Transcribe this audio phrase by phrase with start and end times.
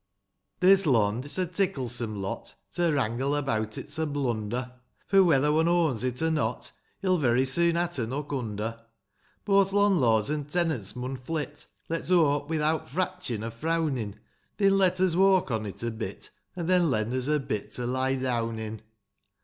[0.61, 4.71] This lond,— it's a ticklesome lot; To wrangle about it's a blunder;
[5.05, 6.71] For, whether one owns it or not,
[7.03, 8.83] He'll very soon ha' to knock under;
[9.45, 14.15] Both lonlords an' tenants mun flit; Let's hope, without fratchin', or frownin',
[14.57, 17.85] They'n let us walk on it a bit, An' then lend us a bit to
[17.85, 18.81] lie down in.